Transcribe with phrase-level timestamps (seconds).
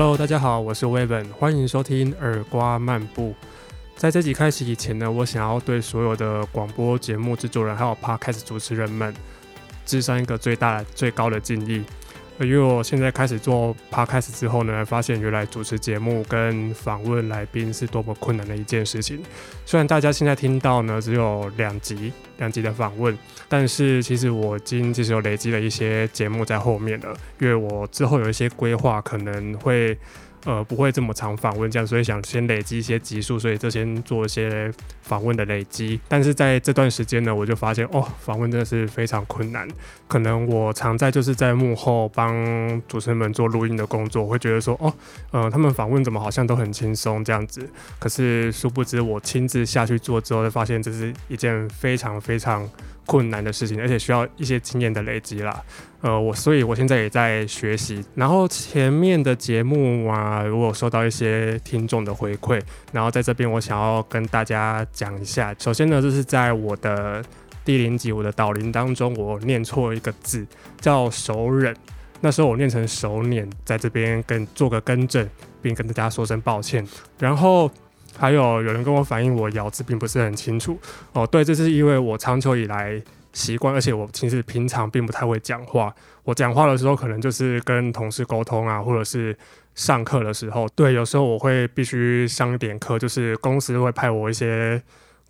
[0.00, 3.34] Hello，大家好，我是 Weven，欢迎收听耳瓜漫步。
[3.96, 9.14] 在这集开始以前呢，我想要对所有的广播节目制作人还有 Podcast 主持人们
[9.84, 11.84] 致上一个最大最高的敬意。
[12.40, 19.22] 因为我现在开始做趴开始之后呢，发现原来主持节目跟访问来宾是多么困难的一件事情。
[19.66, 23.16] 虽然大家现在听到呢只有两集两集的访问，
[23.48, 29.96] 但是其实我已经其实有累积了一些节目在后面了，因为我之后有一些规划可能会。
[30.44, 34.72] 呃，不会这么长访问这样，所以想先累积一些集数，所以就先做一些
[35.02, 36.00] 访问的累积。
[36.08, 39.68] 但是在这段时间呢，我就发现哦，访问真的是非常困难。
[40.08, 44.92] 可能我常在就是在幕后帮主持人们做录音的工作，会觉得说哦，
[45.30, 47.68] 呃，他们访问怎么好像都很轻松这样子。
[47.98, 52.68] 可是殊不知我亲自下去做之后，就发现这是一件非常非常。
[53.10, 55.60] 困难的事情，而且需要一些经验的累积啦。
[56.00, 58.04] 呃，我所以我现在也在学习。
[58.14, 62.62] 然后前面的节目啊，如果收到一些听众的回馈，
[62.92, 65.52] 然后在这边我想要跟大家讲一下。
[65.58, 67.20] 首先呢，就是在我的
[67.64, 70.46] 第零集我的导聆当中，我念错一个字，
[70.80, 71.74] 叫手忍。
[72.20, 75.28] 那时候我念成手捻，在这边跟做个更正，
[75.60, 76.86] 并跟大家说声抱歉。
[77.18, 77.68] 然后。
[78.16, 80.78] 还有有人跟我反映我咬字并不是很清楚
[81.12, 83.00] 哦，对，这是因为我长久以来
[83.32, 85.94] 习惯，而且我其实平常并不太会讲话。
[86.24, 89.36] 我讲话的时候可能就是跟同事沟通啊，或者是
[89.74, 94.82] 上课的时候，对，有时候我会必须上一点课，就是公司会派我一些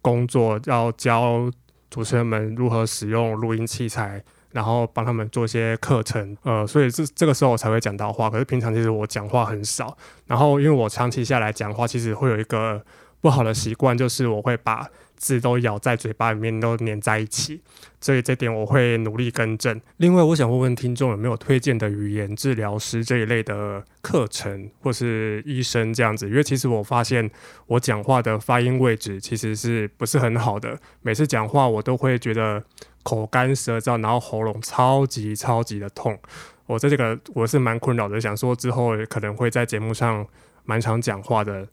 [0.03, 1.51] 工作，要教
[1.89, 4.23] 主持人们如何使用录音器材。
[4.53, 8.29] 然后帮他们做一些课程，呃，所以这这个时候我才会讲到话。
[8.29, 9.97] 可是平常其实我讲话很少。
[10.27, 12.83] 然后因为我长期下来讲话，其实会有一个
[13.21, 14.89] 不好的习惯，就是我会把
[15.21, 17.61] 字都咬在嘴巴里面，都粘在一起。
[18.01, 19.81] 所以这点我会努力更正。
[19.99, 26.29] 另外，我想问问听众有没有推荐的语言治疗师这一类的课程，或是医生这样子？
[26.29, 27.31] 因为其实我发现
[27.67, 30.77] 我讲话的发音位置其实是不是很好的。
[31.03, 32.65] 每次讲话我都会觉得。
[33.03, 36.19] 口干舌燥，然后喉咙超级超级的痛，
[36.67, 40.25] 我在这个我是蛮困扰的，想说之后可能会在节目上
[40.67, 41.67] 蛮常讲话的，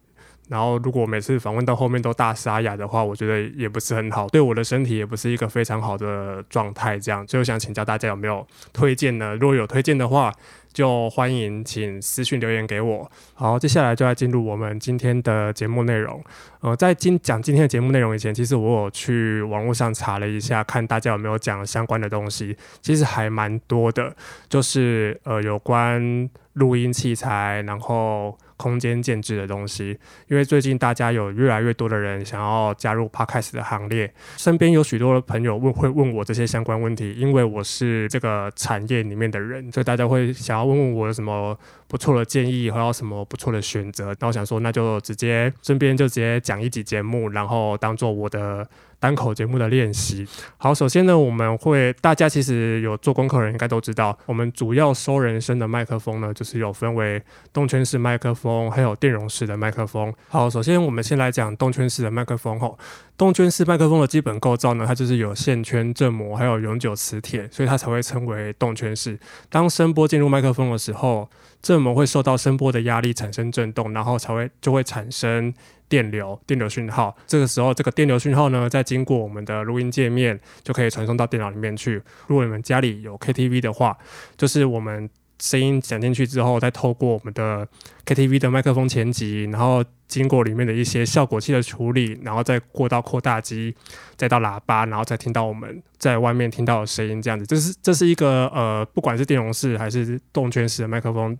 [0.47, 6.97] 然后如果每次访问到后面都大沙哑的话，我觉得也不是很好，对我的身体也不是一个非常好的状态。
[6.99, 9.35] 这样，所以想请教大家有没有推荐呢？
[9.35, 10.33] 如果有推荐的话。
[10.73, 13.09] 就欢迎请私信留言给我。
[13.33, 16.23] 好，接下来就要进入我们今天的节目内容。
[16.59, 22.55] 呃，在今讲今天的节目内容以前，其实我有去网络上查了一下，看大家有没有讲相关的东西。
[22.79, 24.15] 其实还蛮多的，
[24.47, 28.37] 就是呃有关录音器材，然后。
[28.57, 29.97] 空间建制的东西，
[30.27, 41.57] 因为最近大家有越来越多的人想要加入 Podcast 的行列，身边有许多的朋友问会问我这些相关问题，因为我是这个产业里面的人，所以大家会想要问问我有什么
[41.87, 44.15] 不错的建议，或有什么不错的选择。
[44.19, 48.67] 那我想说，那就直接身边就直接讲一集节目，然后当做我的。
[48.99, 50.27] 单口节目的练习。
[50.57, 57.21] 好，首先呢，我们会大家其实有做功课的人应该都知道，我们主要收人声的麦克风呢，就是有分为
[57.53, 60.13] 动圈式麦克风，还有电容式的麦克风。
[60.29, 62.59] 好，首先我们先来讲动圈式的麦克风。
[62.59, 62.77] 吼，
[63.15, 69.19] 动圈式麦克风的基本构造呢，它就是有线圈振膜，还有永久磁铁，所以它才会称为动圈式。
[69.49, 71.29] 当声波进入麦克风的时候，
[71.61, 75.53] 振膜会受到声波的压力产生震动，然后才会就会产生。
[75.89, 82.03] 电流，电流讯号，这个时候，这个电流讯号呢，再经过我们的录音界面，就可以传送到电脑里面去。
[82.27, 83.97] 如果你们家里有 KTV 的话，
[84.35, 85.09] 就是我们
[85.39, 87.67] 声音讲进去之后，再透过我们的
[88.05, 93.75] KTV 的麦克风前级，然后经过里面的一些效果器的处理，然后再过到扩大机，
[94.15, 101.37] 再到喇叭，然后再听到我们在外面听到的声音，这样子，这是这是一个呃，不管是电容式还是动圈式的麦克风，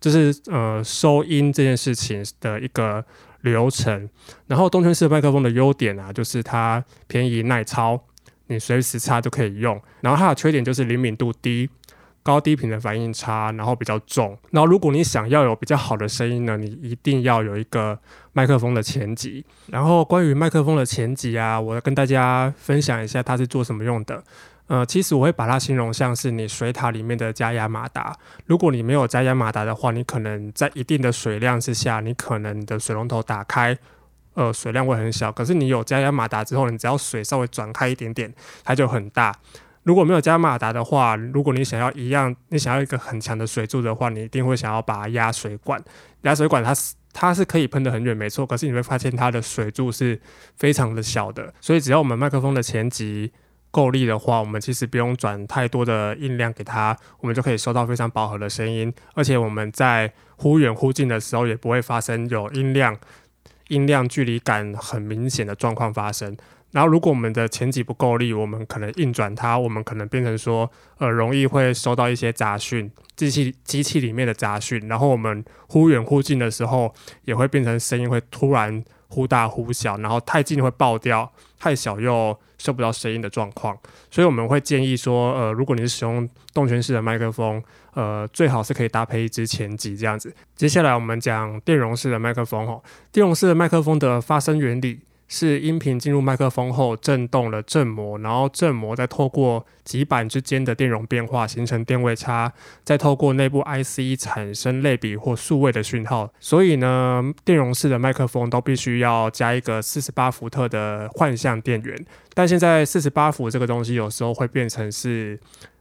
[0.00, 3.04] 就是呃收音这件事情的一个。
[3.42, 4.06] 流程，
[4.48, 7.98] 然后动圈式麦克风的优点啊，就是它便宜耐操，
[8.48, 9.80] 你随时插都可以用。
[10.02, 11.66] 然后它的缺点就是灵敏度低，
[12.22, 14.36] 高低频的反应差，然后比较重。
[14.50, 17.98] 然后如果你想要有比较好的声音呢，你一定要有一个
[18.32, 19.44] 麦克风的前级。
[19.68, 24.22] 然后关于麦克风的前级啊，我要跟大家分享一下它是做什么用的。
[24.66, 28.16] 呃，其实我会把它形容像是你水塔里面的加压马达。
[28.46, 33.76] 如果你没有加压马达的话，你可能在一定的水量之下，你可能的水龙头打开，
[34.34, 35.32] 呃，水量会很小。
[35.32, 38.32] 可是你有加压马达之后，你只要水稍微转开一点点，
[38.62, 39.34] 它就很大。
[39.82, 45.82] 如果没有加马达的话，如果你想要一样，你想要一个很强的水柱的话，你一定会想要把压水管。
[46.22, 48.46] 压水管它是它是可以喷得很远，没错。
[48.46, 50.20] 可是你会发现它的水柱是
[50.56, 51.52] 非常的小的。
[51.60, 53.32] 所以只要我们麦克风的前级。
[53.72, 58.92] 够力的话，我们其实不用转太多的音量给它，我们就可以收到非常饱和的声音。
[59.14, 62.98] 而且我们在忽远忽近的时候，也不会发生有音量
[63.68, 66.36] 音量距离感很明显的状况发生。
[66.72, 74.86] 然后，如果我们的前级不够力，我们可能硬转它，我们可能变成说，呃，容易会收到一些杂讯，机器机器里面的杂讯。
[74.86, 76.94] 然后我们忽远忽近的时候，
[77.24, 83.76] 也会变成声音会突然忽大忽小，然后太近会爆掉，太小又收不到声音的状况。
[84.08, 87.60] 所以我们会建议说，呃，如果你是使用动圈式的麦克风，
[87.94, 90.32] 呃，最好是可以搭配一支前级这样子。
[90.54, 92.80] 接下来我们讲电容式的麦克风哦，
[93.10, 95.00] 电容式的麦克风的发声原理。
[95.32, 106.32] 是音频进入麦克风后震动了振膜，然后振膜再透过极板之间的电容变化形成电位差，再透过内部 IC 产生类比或数位的讯号。
[106.40, 111.96] 所以呢，电容式的麦克风都必须要加一个四十八伏特的幻象电源。
[112.34, 115.38] 但现在四十八伏这个东西有时候会变成是。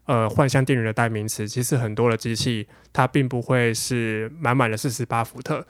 [0.10, 5.64] 呃，幻象电源的代名词，其实很多的机器它并不会是满满的四十八伏特。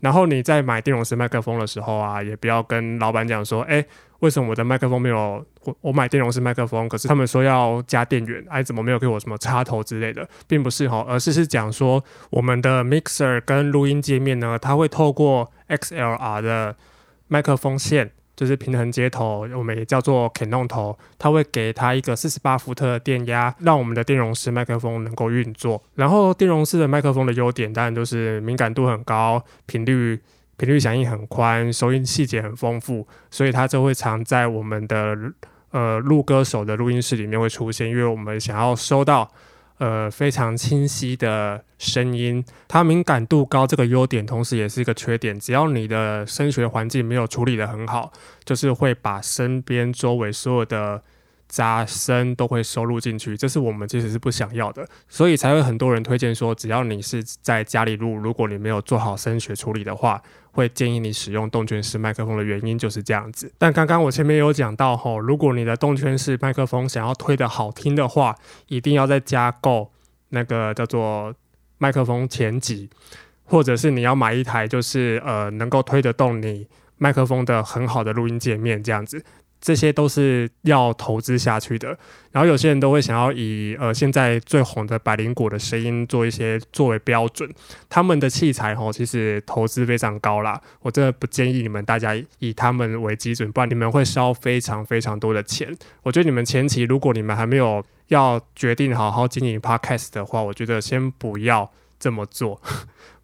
[0.00, 3.86] 然后你在买电容式麦克风的时候啊，也不要跟老板讲说，哎，
[4.18, 16.74] 为什么我的麦克风没有我我买电容式麦克风，可是他们说要加电源，哎，怎么没有给我什么插头之类的，并不是哈，而是是讲说我们的 mixer 跟录音界面呢，它会透过 XLR 的
[17.28, 18.10] 麦克风线。
[18.36, 25.82] 就是平衡接头，我们也叫做 Canon 头，它会给它一个四十八伏特的电压，让我们的电容式麦克风能够运作。
[25.94, 30.20] 然后电容式的麦克风的优点当然就是敏感度很高，频率
[30.56, 35.16] 频率响应很宽，收音细节很丰富，所以它就会常在我们的
[35.70, 39.30] 呃录歌手的录音室里面会出现，因为我们想要收到。
[39.78, 45.38] 呃，非常清晰的声音，它敏感度高，这个优点同时也是一个缺点。
[45.38, 48.12] 只要你的声学环境没有处理得很好，
[48.44, 51.02] 就是会把身边周围所有的。
[51.54, 60.20] 杂声都会收录进去，这是我们其实是不想要的，所以才会很多人推荐说，只要你是在家里录，如果你没有做好声学处理的话，
[60.50, 63.52] 会建议你使用动圈式麦克风的原因就是这样子。
[63.56, 68.34] 但刚刚我前面有讲到吼，如果你的动圈式麦克风想要推的好听的话，
[68.66, 69.92] 一定要再加购
[70.30, 71.32] 那个叫做
[71.78, 72.90] 麦克风前级，
[73.44, 76.66] 或者是你要买一台就是呃能够推得动你
[76.98, 79.24] 麦克风的很好的录音界面这样子。
[79.64, 81.96] 这些都是要投资下去的，
[82.32, 87.50] 然后有些人都会想要以呃现在最红的百灵果的声音做一些作为标准，
[87.88, 95.74] 他们的器材吼其实投资非常高啦，我真的不建议你们大家以他们为基准，不然你们会烧非常非常多的钱。
[96.02, 102.60] 我觉得你们前期如果你们还没有要决定好好经营 Podcast 的话，我觉得先不要这么做。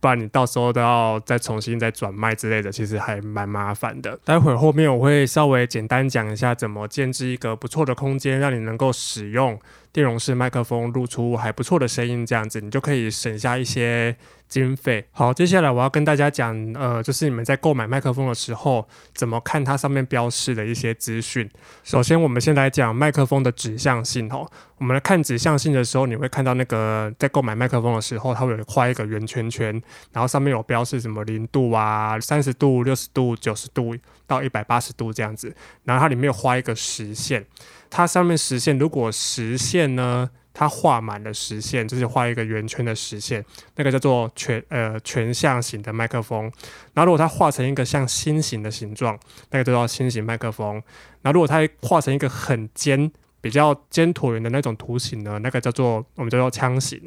[0.01, 4.19] 不然你到时候都要再重新再转卖之类的，其实还蛮麻烦的。
[4.25, 9.59] 待会儿后面我会稍微简单讲一下怎么建置一个不错的空间，让你能够使用
[9.93, 14.17] 电容式麦克风录出还不错的声音，这样子你就可以省下一些。
[14.51, 21.49] 经费好，接下来我要跟大家讲，呃，就是你们在购买麦克风的时候，怎么看它上面标示的一些资讯。
[21.85, 24.51] 首先，我们先来讲麦克风的指向性哦。
[24.79, 29.81] 我们来看指向性的时候，你会看到那个在购买麦克风的时候，它会画一个圆圈圈，
[30.13, 33.97] 然后上面有标示什么零度啊、三十度、六十度、九十度
[34.27, 35.55] 到一百八十度这样子，
[35.85, 37.45] 然后它里面有画一个实线，
[37.89, 40.31] 它上面实线如果实线呢？
[40.53, 43.43] 它画满了实线，就是画一个圆圈的实线，
[43.77, 46.43] 那个叫做全呃全向型的麦克风。
[46.93, 49.19] 然后如果它画成一个像心形的形状，
[49.51, 50.75] 那个叫心形麦克风。
[51.23, 57.01] 然后如果它画成一个很尖、比较尖椭圆的那种图形呢，那个叫做我们叫做枪形。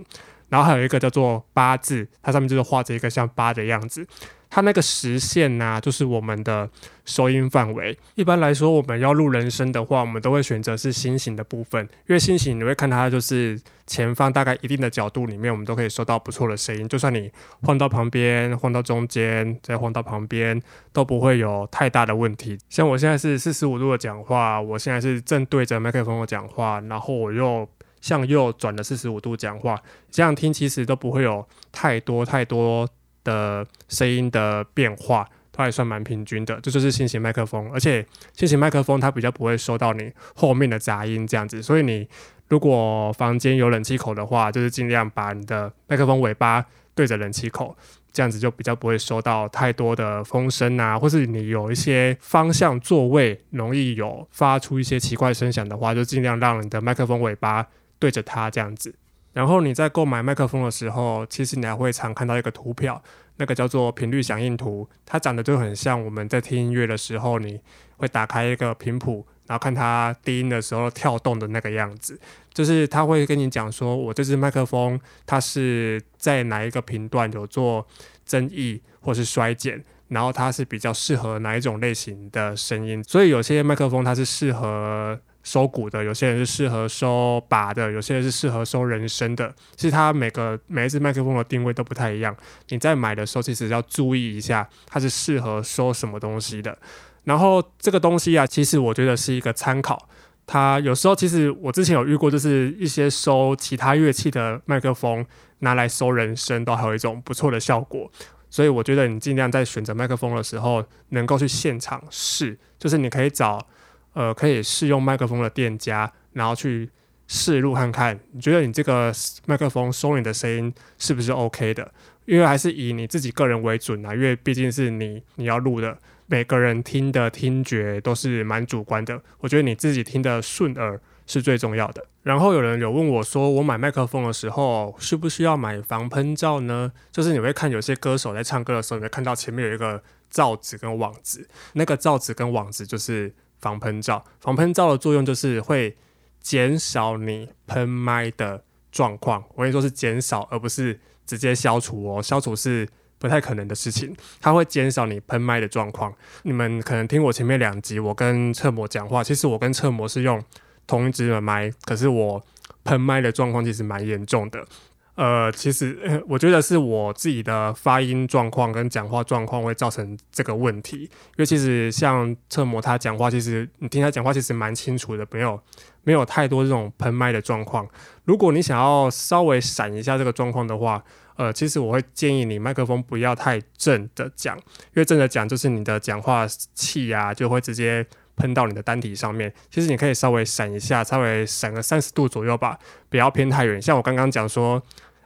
[0.54, 4.06] 然后还有一个叫做八字，它上面就是画着一个像八的样子。
[4.52, 6.70] 它那个实线呢，就是我们的
[7.06, 7.98] 收音范围。
[8.14, 16.88] 一般来说，我们要录人声的话，我们都会选择是心形的部分，因为心形你会看它就是前方大概一定的角度里面，我们都可以收到不错的声音。
[16.88, 17.32] 就算你
[17.64, 22.56] 晃到旁边、晃到中间、再晃到旁边，都不会有太大的问题。
[22.70, 27.68] 像我现在是四十五度的讲话，我现在是正对着麦克风的讲话，然后我又
[28.04, 29.82] 向右转了四十五度讲话，
[30.12, 32.88] 这样听其实都不会有太多太多。
[33.26, 42.06] 的声音的变化都还算蛮平均的，这就是新型麦克风，而且新型麦克风它比较不会收到你后面的杂音这样子，所以你
[42.50, 47.74] 如果房间有冷气口的话，就是尽量把你的麦克风尾巴对着冷气口，
[48.12, 57.66] 这样子就比较不会收到太多的风声啊，或是你有一些方向座位容易有发出一些奇怪声响的话，就尽量让你的麦克风尾巴
[58.04, 58.94] 对着它这样子。
[59.32, 63.02] 然后你在购买麦克风的时候，其实你还会常看到一个图表，
[63.38, 67.62] 那个叫做频率响应图，它长得就很像我们在听音乐的时候，你
[67.96, 72.20] 会打开一个频谱，然后看它低音的时候跳动的那个样子。
[72.54, 77.88] 就是他会跟你讲说，我这支麦克风它是在哪一个频段有做
[78.26, 83.02] 增益或是衰减，然后它是比较适合哪一种类型的声音。
[83.06, 89.54] 所以有些麦克风它是适合收鼓的，有些人是适合收拔的，有些人是适合收人声的。
[89.76, 92.36] 其实它每个每一支麦克风的定位都不太一样。
[92.70, 96.78] 你在买的时候其实要注意一下，它是适合收什么东西的。
[97.26, 100.10] 然后这个东西啊，其实我觉得是一个参考。
[100.46, 105.26] 它有时候其实我之前有遇过，就是一些收其他乐器的麦克风
[105.60, 108.12] 拿来收人声，都还有一种不错的效果。
[108.50, 113.66] 所以我觉得你尽量在选择麦克风的时候，能够去现场试，就是你可以找
[114.14, 116.90] 呃可以试用麦克风的店家，然后去
[117.28, 119.14] 试录看看，你觉得你这个
[119.46, 121.92] 麦克风收你的声音是不是 OK 的？
[122.26, 125.98] 因为还是以你自己个人为准啊，因为毕竟是你你要录的。
[126.26, 132.04] 每个人听的听觉都是蛮主观的，我觉得你自己听的顺耳是最重要的。
[132.24, 136.92] 然后有人有问我说，我买麦克风的时候需不需要买防喷罩呢？
[137.12, 143.32] 就是你会看有些歌手在唱歌的时候，你会看到前面有一个罩子跟网子，那个罩子跟网子就是
[143.64, 144.24] 防喷罩。
[144.40, 145.98] 防喷罩的作用就是会
[146.40, 149.44] 减少你喷麦的状况。
[149.56, 152.22] 我跟你说是减少，而不是直接消除哦。
[152.22, 152.88] 消除是。
[153.20, 156.14] 不太可能的事情，它会减少你喷麦的状况。
[156.42, 160.44] 你们可能听我前面两集，我跟侧模讲话，其实我跟侧模是用
[160.86, 162.44] 同一只的麦，可是我
[162.84, 164.68] 喷麦的状况其实蛮严重的。
[165.16, 171.02] 呃，其实我觉得是我自己的发音状况跟讲话状况会造成这个问题。
[171.02, 175.62] 因为其实像侧模他讲话，其实你听他讲话其实蛮清楚的，没有
[176.04, 177.88] 没有太多这种喷麦的状况。
[178.26, 181.04] 如果你想要稍微闪一下这个状况的话，
[181.36, 188.06] 呃，其实我会建议你麦克风不要太正的讲，因为正的讲就是你的讲话气呀就会直接
[188.36, 189.54] 喷到你的单体上面。
[189.70, 192.78] 其实你可以稍微闪一下，稍微闪个三十度左右吧，
[193.10, 193.82] 不要偏太远。
[193.82, 194.82] 像我刚刚讲说，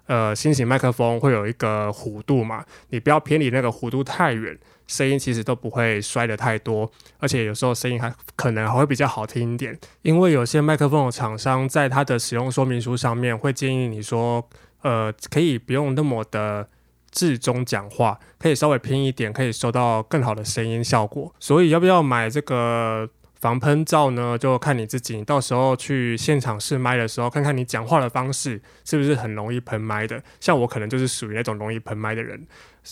[0.05, 9.77] 呃，新型麦克风会有一个弧度嘛，你不要偏离那个弧度太远，声音其实都不会摔得太多，而且有时候声音还可能还会比较好听一点。
[10.01, 14.47] 因为有些麦克风的厂商在它的使用说明书上面会建议你说。
[14.83, 16.69] 呃，可以不用那么的
[17.17, 21.33] 至中讲话，可以稍微偏一点，可以收到更好的声音效果。
[21.39, 23.09] 所以要不要买这个
[23.39, 24.37] 防喷罩呢？
[24.37, 25.23] 就看你自己。
[25.23, 30.21] 到时候去现场试麦的时候，看看你讲话的方式是不是很容易喷麦的。
[30.39, 32.47] 像我可能就是属于那种容易喷麦的人。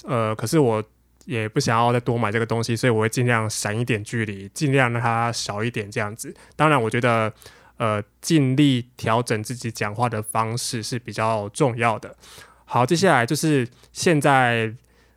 [0.06, 0.84] 呃，可是我
[1.26, 6.34] 也不想要再多买这个东西，所以我会尽量闪一点距离，尽量让它少一点这样子。
[6.56, 7.32] 当然，我觉得。
[7.78, 12.16] 呃，尽力调整自己讲话的方式是比较重要的。
[12.66, 14.74] 好，接下来就是现在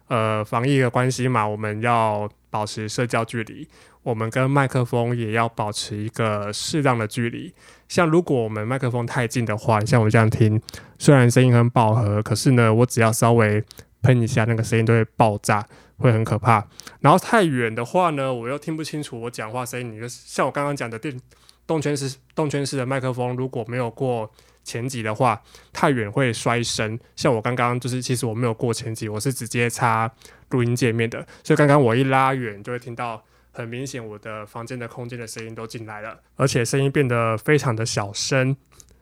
[0.08, 3.66] 呃防疫的关系嘛，我们要保持社交距离，
[4.02, 7.52] 我们跟麦克风也要保持一个适当的距离。
[7.88, 10.60] 像如果我们麦克风太近的话，像我这样听，
[10.98, 13.64] 虽然声音很饱和，可是呢，我只要稍微
[14.02, 16.66] 喷一下，那个声音都会爆炸，会很可怕。
[17.00, 19.96] 然后太远的话呢，我又听不清楚我讲话声音。
[19.96, 21.18] 你就像我刚刚讲的电。
[21.66, 24.30] 动圈式动圈式的麦克风如果没有过
[24.68, 25.40] 前级的话，
[25.72, 26.98] 太远会摔声。
[27.16, 30.10] 像我刚刚就是，其实我没有过前级，我是直接插
[30.50, 38.54] 录音界面的，所以刚刚我一拉远就会听到很明显我的房间的空间的声音都进来了，而且声音变得非常的小声。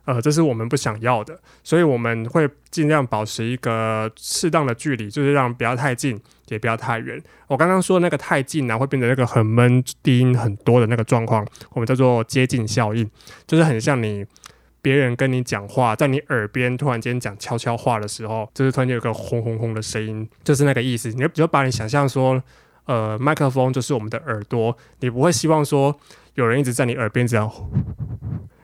[0.06, 7.20] 呃，这是我们不想要的，所以我们会尽量保持一个适当的距离，就是让不要太近，也不要太远。
[7.48, 13.10] 我刚刚说那个太近呢，会变成那个很闷、低音很多的那个状况，我们叫做接近效应，
[13.48, 14.24] 就是很像你
[14.86, 21.08] 别人跟你讲话，在你耳边突然间讲悄悄话的时候，就是突然间有个轰轰轰的声音，就是那个意思。
[21.08, 22.40] 你就就把你想象说，
[22.84, 25.98] 呃，麦克风就是我们的耳朵，你不会希望说
[26.34, 27.50] 有人一直在你耳边这样。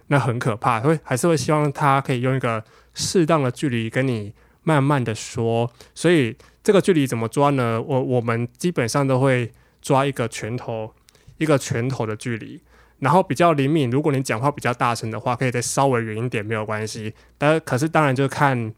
[0.07, 2.63] 那很可怕，会还是会希望他可以用一个
[2.95, 7.83] 适当的距离跟你慢慢的说，所以这个距离怎么抓呢？
[7.83, 9.51] 我我们基本上都会
[9.81, 10.95] 抓一个拳头，
[11.39, 12.61] 一个拳头的距离，
[13.03, 13.91] 然后比较灵敏。
[13.91, 17.13] 如果你讲话比较大声的话，可以再稍微远一点，没有关系。
[17.37, 18.73] 但可是当然就看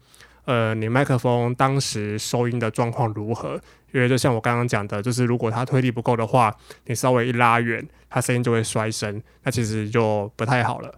[0.45, 3.61] 呃你麦克风当时收音的状况如何，
[3.93, 6.51] 因为就像我刚刚讲的，就是如果它推力不够的话，
[6.87, 10.91] 你稍微一拉远，它声音就会摔声，那其实就不太好了。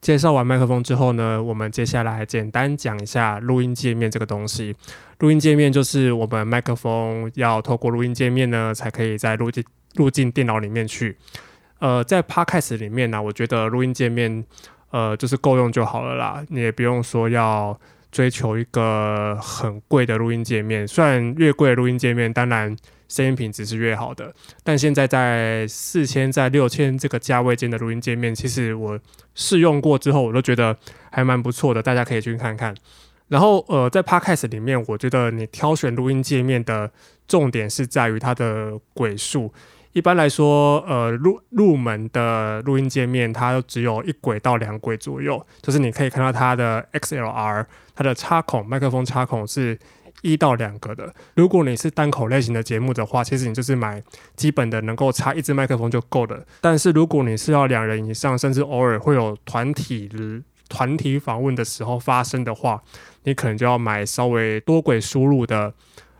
[0.00, 4.74] 介绍完麦克风之后呢，我们接下来简单讲一下录音界面这个东西。
[5.20, 9.64] 录音界面就是我们麦克风要透过录音界面呢，才可以在录进
[9.94, 11.16] 录进电脑里面去。
[11.78, 14.44] 呃，在 Podcast 里面呢，我觉得录音界面
[14.90, 17.78] 呃就是够用就好了啦，你也不用说要
[18.10, 20.86] 追求一个很贵的录音界面。
[20.86, 22.74] 虽然越贵的录音界面，当然
[23.08, 28.98] 声音品质是越好的，但现在在四千在六千这个价位间的录音界面，其实我
[29.34, 30.76] 试用过之后，我都觉得
[31.10, 32.74] 还蛮不错的，大家可以去看看。
[33.28, 36.90] 然后呃，在 Podcast 里面，我觉得你挑选录音界面的
[37.26, 39.52] 重点是在于它的轨数。
[39.94, 49.78] 一般来说，呃，入入门的录音界面，它只有一轨到两轨左右，就是你可以看到它的 XLR，它的插孔，麦克风插孔是
[50.22, 51.14] 一到两个的。
[51.36, 54.02] 如果你是单口类型的节目的话，其实你就是买
[54.34, 56.44] 基本的能够插一支麦克风就够了。
[56.60, 60.10] 但是如果你是要两人以上，甚至偶尔会有团体
[60.68, 62.82] 团体访问的时候发生的话，
[63.22, 65.72] 你可能就要买稍微多轨输入的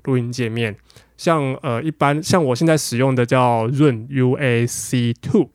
[0.05, 0.77] 录音界面。
[1.17, 5.49] 像呃，一般像我现在使用的叫润 UAC Two，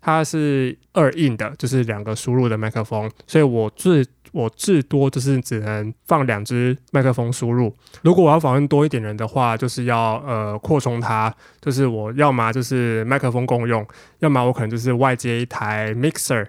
[0.00, 7.74] 它是二印的，就是两个输入的麦克风，所以我最我至多就是只能放两只麦克风输入。
[8.02, 13.84] 如果我要访问多一点人的话，就是要呃扩充它，就是我要么就是麦克风共用，
[14.20, 16.46] 要么我可能就是外接一台 mixer。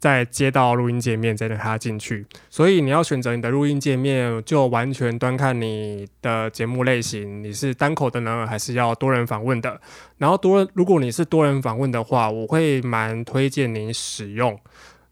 [0.00, 2.24] 再接到录音界面，再让它进去。
[2.48, 9.78] 所以你要选择你的录音界面，就完全端看你的节目类型，你是单口的呢，还是要多人访问的？
[10.16, 14.58] 然后多，如果你是多人访问的话，我会蛮推荐你使用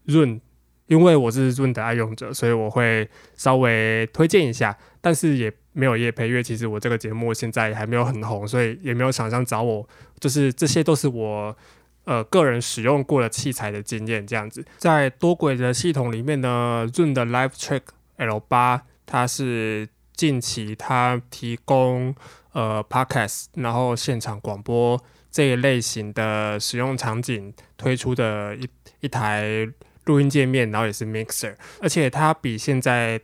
[0.05, 0.41] 润，
[0.87, 4.75] 因为我是润的爱用者，所以我会稍微推荐一下。
[5.01, 9.87] 但是也没有夜配，因为其实我这个节目现在还没有很红，所以也没有厂商找我。
[10.19, 11.55] 就是这些都是我。
[12.05, 17.81] 呃，个人使用过的器材的经验这样子，在多轨的系统里面呢，Zoom 的 Live Track
[18.17, 22.15] L 八，它是近期它提供
[22.53, 28.67] 呃 Podcast，然后现场广播这一类型的使用场景推出的一
[29.01, 29.69] 一台
[30.05, 33.21] 录音界面，然后也是 Mixer，而且它比现在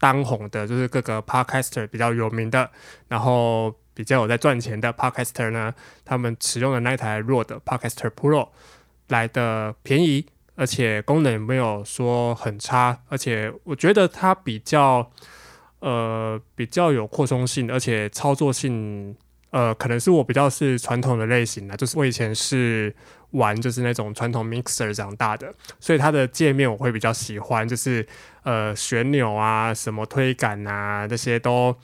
[0.00, 2.70] 当红的就是各个 Podcaster 比较有名的，
[3.06, 3.74] 然后。
[3.94, 5.72] 比较有在赚钱的 Podcaster 呢，
[6.04, 8.48] 他们使用的那台弱的 Podcaster Pro
[9.08, 15.10] 来的便宜，而且功能没有说很差，而且我觉得它比较
[15.78, 19.14] 呃比较有扩充性，而且操作性
[19.50, 22.92] 呃可能是我比较是传统的类型的，就是我以前是
[23.30, 28.04] 玩就是那种传统 Mixer 长大的，所以它的界面我会比较喜欢，就是
[28.42, 31.76] 呃旋钮啊、什么推杆啊这些都。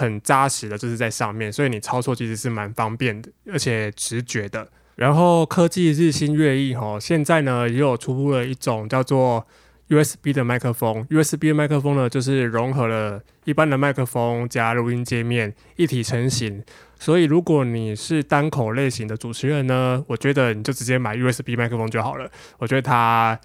[0.00, 4.66] 很扎实的，就是在上面，所以你操作其实是蛮方便的，而且直觉的。
[4.96, 9.46] 然后科技日新月异哈，现在呢也有出了一种叫做
[9.88, 11.06] USB 的麦克风。
[11.10, 16.64] USB 的麦克风呢，就是融合了一般的麦克风加录音界面一体成型。
[16.98, 22.30] 所以如果你是单口类型的主持人呢，我觉得你就直接买 USB 麦克风就好了。
[22.58, 23.38] 我觉得它。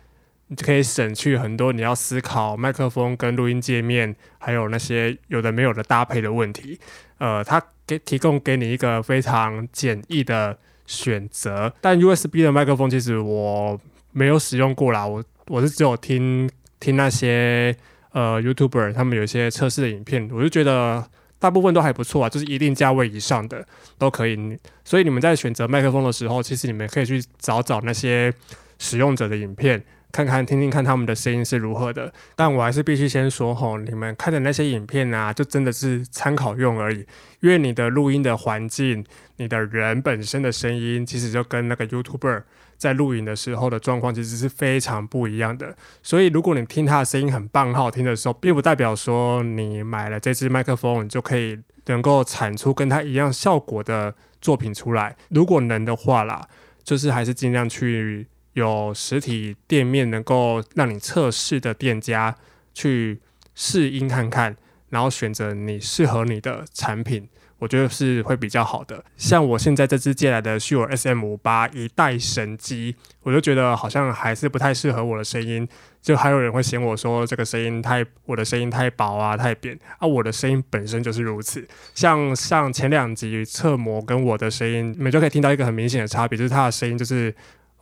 [0.47, 6.79] 你可以省去很多你要思考麦克风跟录音界面，还有那些有的没有的搭配的问题。
[7.17, 11.73] 呃，它给提供给你一个非常简易的选择。
[11.81, 13.79] 但 USB 的麦克风其实我
[14.11, 16.47] 没有使用过啦，我我是只有听
[16.79, 17.75] 听那些
[18.11, 21.03] 呃 YouTuber 他们有一些测试的影片，我就觉得
[21.39, 23.65] 大部分都还不错啊，就是一定价位以上的
[23.97, 24.37] 都可以。
[24.83, 28.31] 所以你们在选择麦克风的时候，其实你们可以去找找那些
[28.77, 29.83] 使用者的影片。
[30.15, 37.05] 看看听听看他们的声音是如何的，但我还是必须先说吼，你们看的那些影片啊，就真的是参考用而已。
[37.41, 39.03] 因为你的录音的环境，
[39.35, 42.43] 你的人本身的声音，其实就跟那个 YouTuber
[42.77, 45.75] 在录影的时候的状况其实是非常不一样的。
[46.01, 55.17] 所以如果你听他的声音很棒、好听的时候，并不代表说你买了这支麦克风，你就可以能够产出跟他一样效果的作品出来。
[55.27, 56.47] 如果能的话啦，
[56.85, 58.27] 就是还是尽量去。
[58.55, 62.33] 有实体店面能够让你测试的店家
[62.73, 63.19] 去
[63.53, 64.55] 试音看看，
[64.89, 67.27] 然后选择你适合你的产品，
[67.59, 69.03] 我觉得是会比较好的。
[69.17, 75.67] 像我现在这支借来的 Shure SM 五八一代神机，我就觉得好像还是不太适合我的声音。
[76.01, 80.07] 就还有人会嫌我说这个声音太，我的声音太薄啊，太扁啊。
[80.07, 81.67] 我的声音本身就是如此。
[81.93, 87.35] 像像前两集侧模跟我的声音，你们就可以听到一个很明显的差别，就是它的声音就是。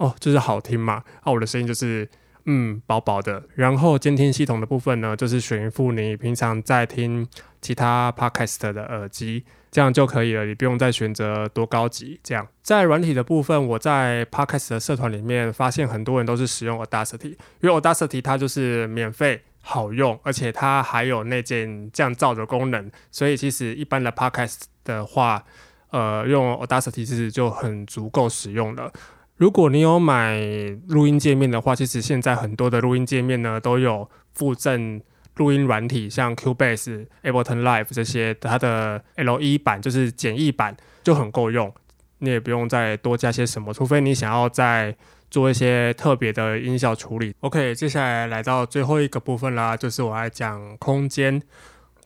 [0.03, 1.03] 哦，就是好听嘛。
[1.21, 2.07] 啊，我的声音就是
[2.45, 3.41] 嗯薄薄的。
[3.55, 7.25] 然后监听系统的部分呢，就是选一副你平常在听
[7.61, 10.45] 其他 podcast 的耳机，这样就可以了。
[10.45, 12.19] 你不用再选择多高级。
[12.21, 17.29] 这样在软体的部分，我在 podcast 的社团里面发现很多人都是使用 Audacity，
[17.61, 25.45] 因为 Audacity 它就是免费好用，而且它还有那件降噪的功能，所以其实一般的 podcast 的话，
[25.91, 28.91] 呃，用 Audacity 其实就很足够使用了。
[29.37, 30.39] 如果你有买
[30.87, 35.01] 录音界面的话，其实现在很多的录音界面呢都有附赠
[35.37, 41.73] 录音软体，像 Cubase、Ableton Live 这些，它的 L1 版就是简易版就很够用，
[42.19, 44.95] 你也不用再多加些什么，除非你想要再
[45.31, 47.33] 做一些特别的音效处理。
[47.39, 51.41] OK，接下来来到最后一个部分啦，就是我来讲空间。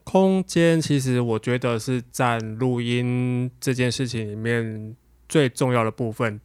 [0.05, 4.95] 空间其实我觉得是占录音这件事情里面
[5.27, 6.39] 最重要的部分。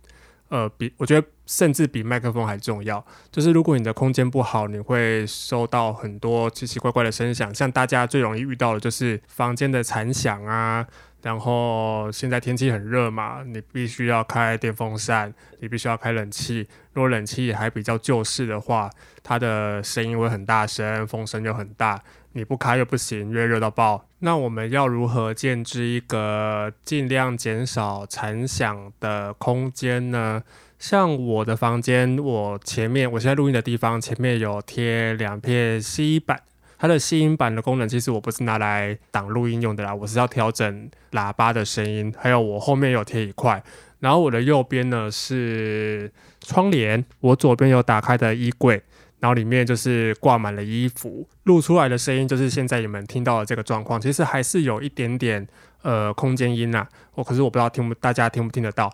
[0.53, 3.03] 呃，比我觉得甚至比麦克风还重要。
[3.31, 7.55] 就是如果你的空间不好，你会收到很多奇奇怪怪的声响。
[7.55, 10.87] 像大家最容易遇到的就是房间的残响啊。
[11.23, 16.69] 然后现在天气很热嘛，你必须要开电风扇，你必须要开冷气。
[16.93, 18.91] 如果冷气还比较旧式的话，
[19.23, 21.99] 它的声音会很大声，风声又很大。
[22.35, 24.07] 你不开又不行，越热到爆。
[24.21, 30.43] 那我们要如何建置一个尽量减少残响的空间呢？
[30.79, 36.41] 像我的房间，我前面我现在录音的地方前面有贴两片吸音板，
[36.79, 42.13] 它的吸音板的功能其实我不是拿来挡录音用的啦，我是要调整喇叭的声音。
[42.19, 43.63] 还有我后面有贴一块，
[44.01, 48.83] 然后我的右边呢是窗帘，我左边有打开的衣柜。
[49.23, 54.01] 然后里面就是挂满了衣服，录出来的声音就是现在你们听到的这个状况。
[54.01, 55.47] 其实还是有一点点
[55.83, 58.93] 呃空间音呐，我可是我不知道听不大家听不听得到，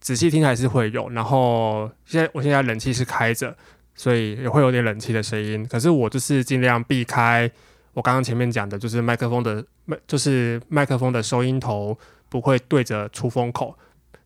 [0.00, 1.08] 仔细听还是会有。
[1.10, 3.56] 然后现在我现在冷气是开着，
[3.94, 5.64] 所以也会有点冷气的声音。
[5.68, 7.48] 可是我就是尽量避开
[7.92, 11.96] 我刚刚前面讲的，就是麦克风的麦，就是麦克风的收音头
[12.28, 13.78] 不会对着出风口。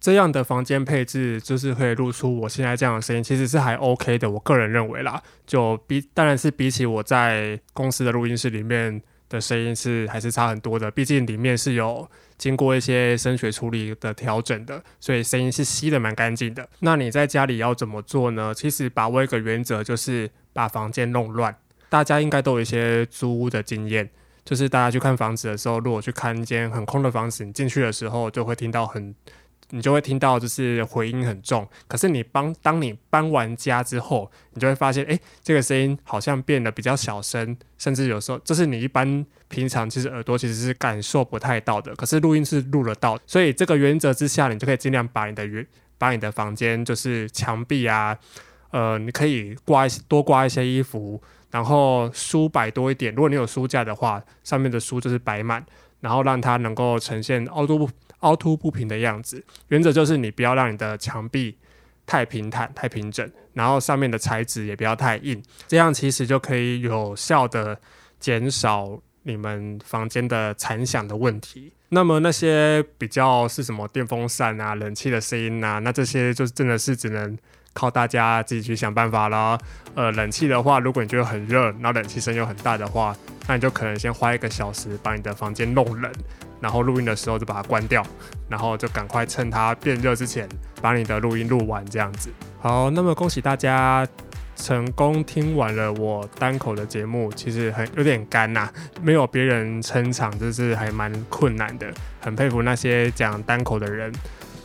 [0.02, 4.28] 这样的房间配置就是可以录出我现在这样的声音，其实是还 OK 的。
[4.28, 10.90] 我个人认为啦，就比当然是比起我在公司的录音室里面的声音是还是差很多的。
[10.90, 16.68] 毕竟里面是有经过一些声学处理的调整的，所以声音是吸的蛮干净的。
[16.80, 18.52] 那你在家里要怎么做呢？
[18.52, 21.54] 其实把握一个原则，就是把房间弄乱。
[21.88, 24.10] 大家应该都有一些租屋的经验，
[24.44, 29.14] 就是大家去看房子的时候，如果去看一间很空的房子，你进去的时候就会听到很。
[29.74, 31.66] 你就会听到，就是回音很重。
[31.88, 41.96] 可是你帮当你搬完家之后，你就会发现，哎，这个声音好像变得比较小声，甚至有时候这是你一般平常其实耳朵其实是感受不太到的。
[41.96, 48.18] 可是录音是录得到，所以这个原则之下，你就可以尽量把你的原把你的房间就是墙壁啊，
[48.72, 53.14] 呃，你可以挂一些多挂一些衣服，然后书摆多一点。
[53.14, 55.64] 如果你有书架的话，上面的书就是摆满，
[56.02, 57.88] 然后让它能够呈现凹凸。
[58.22, 61.58] 凹凸不平的样子，原则就是你不要让你的墙壁
[62.06, 67.76] 太平坦、太平整，然后上面的材质也不要太硬，这样其实就可以有效的
[68.20, 71.72] 减少你们房间的残响的问题。
[71.88, 77.36] 那么那些比较是什么电风扇啊、冷气的声音啊，那这些就真的是只能
[77.72, 79.58] 靠大家自己去想办法了。
[79.94, 83.14] 呃，冷气的话，如果你觉得很热，然后冷气声又很大的话，
[83.46, 86.10] 那你就可能先花一个小时把你的房间弄冷。
[86.60, 88.06] 然后录音的时候就把它关掉，
[88.48, 90.48] 然后就赶快趁它变热之前
[90.80, 92.30] 把你的录音录完，这样子。
[92.60, 94.06] 好，那么恭喜大家
[94.54, 98.70] 成功听完了我单口的节目，其实很有点干呐，
[99.02, 101.92] 没有别人撑场，就是还蛮困难的。
[102.20, 104.12] 很佩服那些讲单口的人。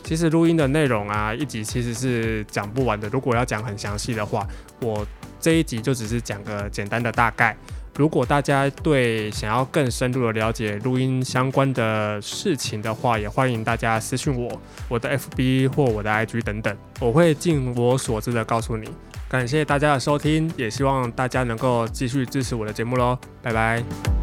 [0.08, 3.06] 其实录音的内容啊，一集其实是讲不完的。
[3.10, 4.48] 如果要讲很详细的话，
[4.80, 5.06] 我
[5.38, 7.54] 这一集就只是讲个简单的大概。
[7.94, 18.88] 如果大家对想要更深入的了解录音相关的事情的话，也欢迎大家私信我，我的 FB 或我的 IG 等等，我会尽我所知的告诉你。
[19.28, 24.17] 感谢大家的收听，也希望大家能够继续支持我的节目喽，拜拜。